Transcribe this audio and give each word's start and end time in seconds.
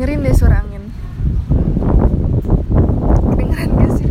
dengerin 0.00 0.24
deh 0.24 0.32
suara 0.32 0.64
angin. 0.64 0.84
Kedengeran 3.20 3.68
gak 3.76 3.90
sih? 4.00 4.08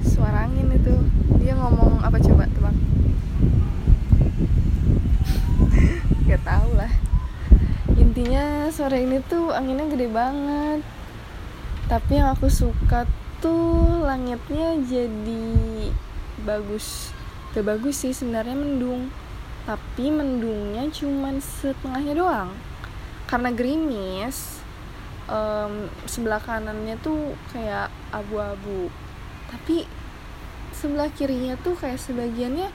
Suara 0.00 0.48
angin 0.48 0.72
itu. 0.72 0.96
Dia 1.36 1.52
ngomong 1.60 2.00
apa 2.00 2.16
coba 2.16 2.48
tebak 2.48 2.72
gak 6.24 6.40
tau 6.40 6.72
lah. 6.72 6.88
Intinya 8.00 8.72
sore 8.72 9.04
ini 9.04 9.20
tuh 9.28 9.52
anginnya 9.52 9.92
gede 9.92 10.08
banget. 10.08 10.80
Tapi 11.92 12.16
yang 12.16 12.32
aku 12.32 12.48
suka 12.48 13.04
tuh 13.44 14.08
langitnya 14.08 14.80
jadi 14.88 15.52
bagus. 16.48 17.12
Gak 17.52 17.76
bagus 17.76 18.08
sih 18.08 18.16
sebenarnya 18.16 18.56
mendung. 18.56 19.12
Tapi 19.68 20.08
mendungnya 20.08 20.88
cuman 20.88 21.44
setengahnya 21.44 22.16
doang 22.16 22.71
karena 23.32 23.48
gerimis 23.48 24.60
um, 25.24 25.88
sebelah 26.04 26.36
kanannya 26.36 27.00
tuh 27.00 27.32
kayak 27.48 27.88
abu-abu. 28.12 28.92
Tapi 29.48 29.88
sebelah 30.76 31.08
kirinya 31.08 31.56
tuh 31.56 31.72
kayak 31.72 31.96
sebagiannya 31.96 32.68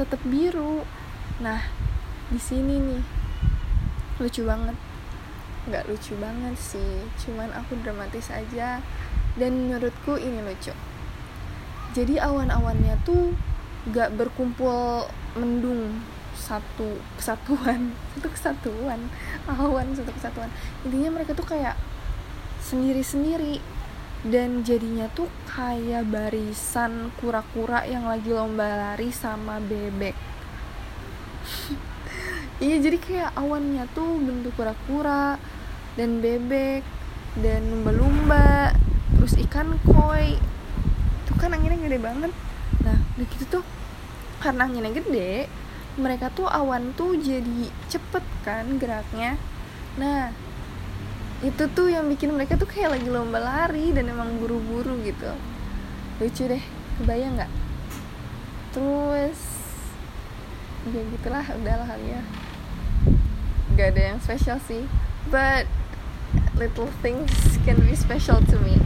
tetap 0.00 0.24
biru. 0.24 0.88
Nah 1.44 1.60
di 2.32 2.40
sini 2.40 2.80
nih 2.80 3.02
lucu 4.24 4.48
banget. 4.48 4.72
Nggak 5.68 5.84
lucu 5.92 6.16
banget 6.16 6.56
sih 6.56 7.04
cuman 7.28 7.52
aku 7.52 7.76
dramatis 7.84 8.32
aja. 8.32 8.80
Dan 9.36 9.68
menurutku 9.68 10.16
ini 10.16 10.40
lucu. 10.40 10.72
Jadi 11.92 12.16
awan-awannya 12.16 13.04
tuh 13.04 13.36
gak 13.92 14.16
berkumpul 14.16 15.06
mendung 15.36 16.00
satu 16.34 16.98
kesatuan 17.16 17.94
satu 18.18 18.28
kesatuan 18.28 19.00
awan 19.48 19.94
satu 19.94 20.10
kesatuan. 20.12 20.50
Intinya 20.84 21.18
mereka 21.18 21.32
tuh 21.32 21.46
kayak 21.46 21.78
sendiri-sendiri 22.64 23.60
dan 24.24 24.64
jadinya 24.64 25.04
tuh 25.12 25.28
kayak 25.44 26.08
barisan 26.08 27.12
kura-kura 27.20 27.84
yang 27.84 28.08
lagi 28.08 28.32
lomba 28.32 28.64
lari 28.64 29.12
sama 29.12 29.60
bebek. 29.62 30.16
Iya 32.62 32.78
jadi 32.78 32.98
kayak 33.02 33.30
awannya 33.34 33.82
tuh 33.98 34.14
bentuk 34.22 34.54
kura-kura 34.54 35.34
dan 35.98 36.22
bebek 36.22 36.86
dan 37.42 37.66
lumba-lumba 37.66 38.70
terus 39.18 39.34
ikan 39.42 39.74
koi. 39.82 40.38
Itu 41.26 41.32
kan 41.34 41.50
anginnya 41.50 41.82
gede 41.82 41.98
banget. 41.98 42.32
Nah 42.86 42.94
udah 43.18 43.26
gitu 43.26 43.58
tuh 43.58 43.64
karena 44.38 44.70
anginnya 44.70 44.94
gede 44.94 45.50
mereka 45.94 46.26
tuh 46.34 46.50
awan 46.50 46.90
tuh 46.98 47.14
jadi 47.14 47.70
cepet 47.86 48.24
kan 48.42 48.66
geraknya. 48.82 49.38
Nah 49.94 50.34
itu 51.44 51.64
tuh 51.70 51.92
yang 51.92 52.10
bikin 52.10 52.34
mereka 52.34 52.58
tuh 52.58 52.66
kayak 52.66 52.98
lagi 52.98 53.06
lomba 53.06 53.38
lari 53.38 53.94
dan 53.94 54.10
emang 54.10 54.34
buru-buru 54.42 54.98
gitu. 55.06 55.30
Lucu 56.18 56.50
deh 56.50 56.64
kebayang 56.98 57.38
nggak? 57.38 57.52
Terus 58.74 59.38
ya 60.90 61.00
gitulah 61.14 61.46
udahlah 61.62 61.86
kali 61.86 62.06
ya. 62.10 62.22
Gak 63.74 63.88
ada 63.94 64.02
yang 64.14 64.18
spesial 64.22 64.58
sih 64.66 64.86
but 65.30 65.66
little 66.58 66.90
things 67.02 67.58
can 67.62 67.78
be 67.78 67.94
special 67.94 68.42
to 68.50 68.58
me. 68.66 68.78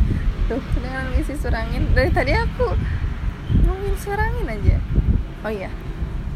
Tuh 0.49 0.61
dengan 0.77 1.09
ngisi 1.17 1.41
surangin. 1.41 1.89
Dari 1.97 2.13
tadi 2.13 2.37
aku 2.37 2.77
ngomongin 3.65 3.97
surangin 3.97 4.45
aja. 4.45 4.77
Oh 5.45 5.53
iya 5.53 5.73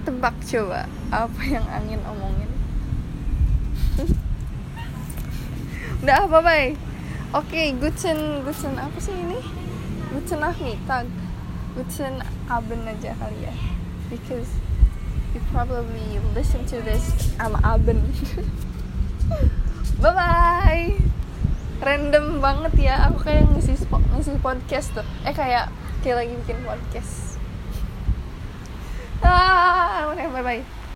tebak 0.02 0.34
coba 0.42 0.90
apa 1.14 1.40
yang 1.46 1.62
angin 1.70 2.02
omongin. 2.02 2.50
Udah 6.02 6.26
apa 6.26 6.38
bay. 6.42 6.74
Oke 7.32 7.48
okay, 7.48 7.66
guten 7.78 8.42
guten 8.42 8.74
apa 8.74 8.98
sih 8.98 9.14
ini? 9.14 9.38
Guten 10.10 10.42
nachmittag 10.42 11.06
guten 11.78 12.18
abend 12.50 12.82
aja 12.90 13.14
kali 13.16 13.46
ya. 13.46 13.54
Because 14.10 14.50
you 15.32 15.40
probably 15.54 16.18
listen 16.34 16.66
to 16.66 16.82
this. 16.82 17.32
Am 17.38 17.54
abend 17.62 18.02
bye 20.02 20.10
bye 20.10 20.98
random 21.78 22.42
banget 22.42 22.90
ya. 22.90 23.06
Aku 23.06 23.22
kayak 23.22 23.46
ngisi 23.54 23.78
ngisi 23.86 24.34
podcast 24.42 24.90
tuh. 24.98 25.06
Eh 25.22 25.30
kayak 25.30 25.70
kayak 26.02 26.26
lagi 26.26 26.34
bikin 26.42 26.58
podcast 26.66 27.32
ah 29.22 30.14
bye 30.16 30.42
bye 30.42 30.66